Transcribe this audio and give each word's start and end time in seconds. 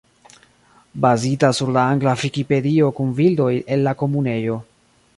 Bazita 1.03 1.51
sur 1.59 1.71
la 1.77 1.85
angla 1.93 2.15
Vikipedio 2.23 2.91
kun 3.01 3.15
bildoj 3.23 3.55
el 3.77 3.89
la 3.91 3.99
Komunejo. 4.05 4.61